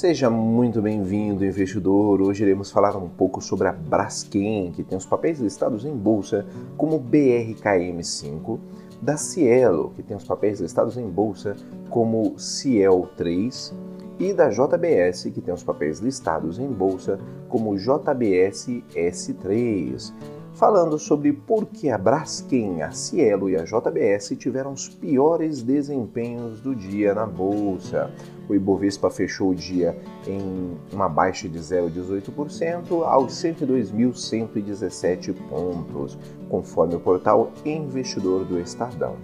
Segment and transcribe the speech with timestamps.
[0.00, 2.22] Seja muito bem-vindo, investidor.
[2.22, 6.46] Hoje iremos falar um pouco sobre a Braskem, que tem os papéis listados em bolsa
[6.74, 8.58] como BRKM5,
[9.02, 11.54] da Cielo, que tem os papéis listados em bolsa
[11.90, 13.74] como Ciel3,
[14.18, 20.14] e da JBS, que tem os papéis listados em bolsa como JBS S3
[20.54, 26.60] falando sobre por que a Braskem, a Cielo e a JBS tiveram os piores desempenhos
[26.60, 28.10] do dia na bolsa.
[28.50, 29.96] O Ibovespa fechou o dia
[30.26, 36.18] em uma baixa de 0,18% aos 102.117 pontos,
[36.48, 39.14] conforme o portal Investidor do Estadão.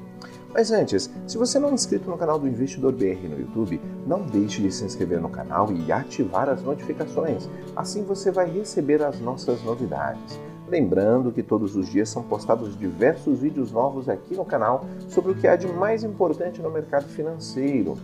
[0.54, 4.22] Mas antes, se você não é inscrito no canal do Investidor BR no YouTube, não
[4.22, 7.48] deixe de se inscrever no canal e ativar as notificações.
[7.74, 10.38] Assim você vai receber as nossas novidades.
[10.68, 15.34] Lembrando que todos os dias são postados diversos vídeos novos aqui no canal sobre o
[15.34, 17.98] que há de mais importante no mercado financeiro.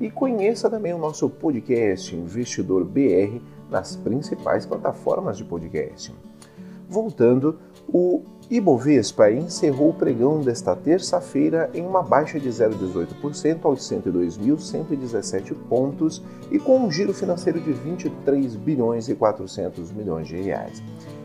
[0.00, 6.14] E conheça também o nosso podcast Investidor BR nas principais plataformas de podcast.
[6.88, 15.54] Voltando, o Ibovespa encerrou o pregão desta terça-feira em uma baixa de 0,18% aos 102.117
[15.68, 20.82] pontos e com um giro financeiro de 23 bilhões e 400 milhões de reais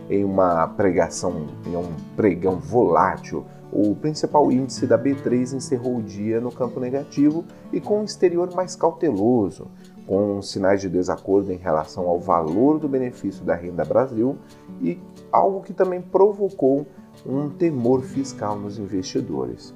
[0.10, 6.40] em uma pregação, em um pregão volátil, o principal índice da B3 encerrou o dia
[6.40, 9.68] no campo negativo e com um exterior mais cauteloso,
[10.06, 14.38] com sinais de desacordo em relação ao valor do benefício da renda Brasil
[14.80, 15.00] e
[15.32, 16.86] algo que também provocou
[17.26, 19.74] um temor fiscal nos investidores.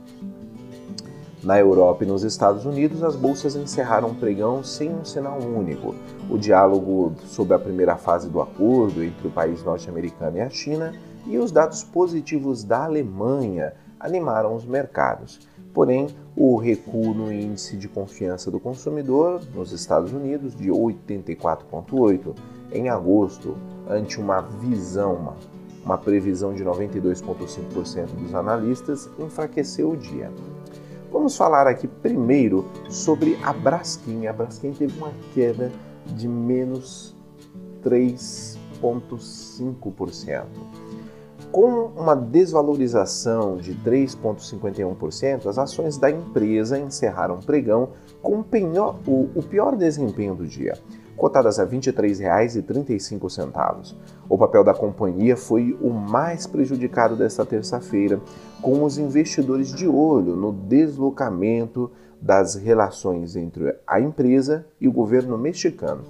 [1.47, 5.95] Na Europa e nos Estados Unidos, as bolsas encerraram o pregão sem um sinal único.
[6.29, 10.93] O diálogo sobre a primeira fase do acordo entre o país norte-americano e a China
[11.25, 15.39] e os dados positivos da Alemanha animaram os mercados.
[15.73, 22.35] Porém, o recuo no índice de confiança do consumidor nos Estados Unidos, de 84,8
[22.73, 23.55] em agosto,
[23.89, 25.35] ante uma visão, uma,
[25.85, 30.29] uma previsão de 92,5% dos analistas, enfraqueceu o dia.
[31.11, 34.27] Vamos falar aqui primeiro sobre a Braskem.
[34.27, 35.71] A Braskem teve uma queda
[36.05, 37.15] de menos
[37.81, 40.45] 3,5%.
[41.49, 47.91] Com uma desvalorização de 3,51%, as ações da empresa encerraram o pregão
[48.21, 50.77] com o pior desempenho do dia
[51.17, 53.93] cotadas a R$ 23,35.
[54.29, 58.21] O papel da companhia foi o mais prejudicado desta terça-feira,
[58.61, 61.91] com os investidores de olho no deslocamento
[62.21, 66.03] das relações entre a empresa e o governo mexicano.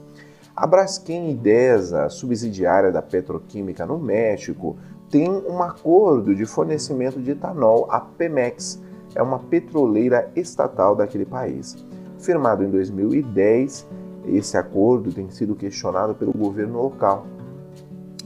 [0.55, 4.77] A Braskem Idesa, subsidiária da petroquímica no México,
[5.09, 8.81] tem um acordo de fornecimento de etanol à Pemex,
[9.15, 11.77] é uma petroleira estatal daquele país.
[12.17, 13.87] Firmado em 2010,
[14.27, 17.25] esse acordo tem sido questionado pelo governo local.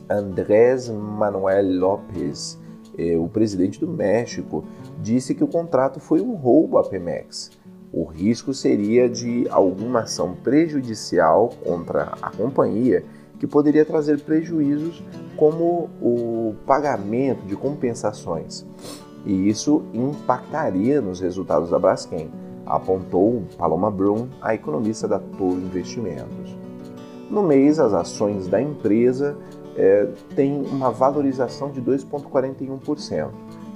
[0.09, 2.59] Andrés Manuel López,
[2.97, 4.63] eh, o presidente do México,
[5.01, 7.51] disse que o contrato foi um roubo à Pemex.
[7.93, 13.03] O risco seria de alguma ação prejudicial contra a companhia
[13.37, 15.03] que poderia trazer prejuízos
[15.35, 18.65] como o pagamento de compensações.
[19.25, 22.29] E isso impactaria nos resultados da Braskem
[22.71, 26.55] apontou Paloma Brum, a economista da Toro Investimentos.
[27.29, 29.37] No mês, as ações da empresa
[29.75, 33.29] é, têm uma valorização de 2,41%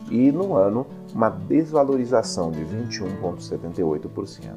[0.09, 4.53] e no ano uma desvalorização de 21,78%.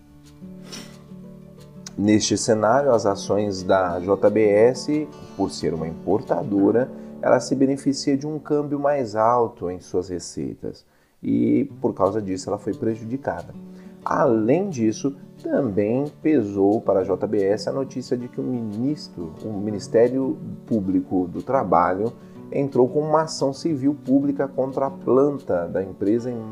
[2.02, 5.06] Neste cenário, as ações da JBS,
[5.36, 10.86] por ser uma importadora, ela se beneficia de um câmbio mais alto em suas receitas
[11.22, 13.54] e por causa disso ela foi prejudicada.
[14.02, 20.38] Além disso, também pesou para a JBS a notícia de que o ministro, o Ministério
[20.66, 22.14] Público do Trabalho,
[22.50, 26.42] entrou com uma ação civil pública contra a planta da empresa em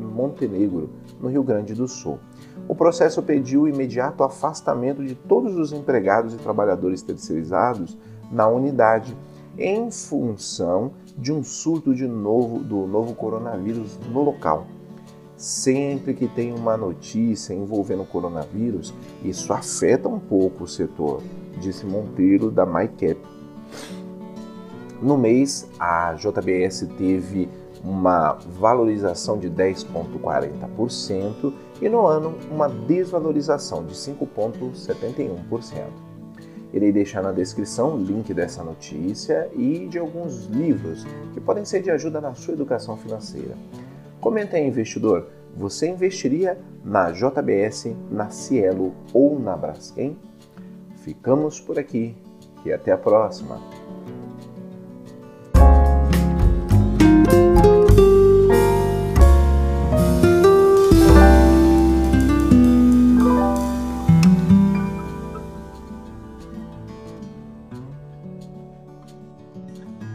[0.00, 0.90] Montenegro,
[1.20, 2.20] no Rio Grande do Sul.
[2.68, 7.96] O processo pediu o imediato afastamento de todos os empregados e trabalhadores terceirizados
[8.30, 9.16] na unidade,
[9.58, 14.66] em função de um surto de novo do novo coronavírus no local.
[15.36, 18.94] Sempre que tem uma notícia envolvendo o coronavírus,
[19.24, 21.20] isso afeta um pouco o setor,
[21.60, 23.20] disse Monteiro da MyCap.
[25.02, 27.48] No mês, a JBS teve
[27.84, 35.86] uma valorização de 10,40% e no ano uma desvalorização de 5,71%.
[36.72, 41.82] Irei deixar na descrição o link dessa notícia e de alguns livros que podem ser
[41.82, 43.54] de ajuda na sua educação financeira.
[44.20, 50.16] Comenta aí, investidor, você investiria na JBS, na Cielo ou na Braskem?
[50.96, 52.16] Ficamos por aqui
[52.64, 53.60] e até a próxima!